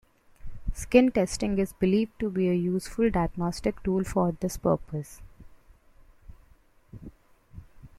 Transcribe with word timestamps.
Skin 0.73 1.11
testing 1.11 1.59
is 1.59 1.73
believed 1.73 2.19
to 2.19 2.31
be 2.31 2.49
a 2.49 2.55
useful 2.55 3.11
diagnostic 3.11 3.83
tool 3.83 4.03
for 4.03 4.31
this 4.39 4.57
purpose. 4.57 5.21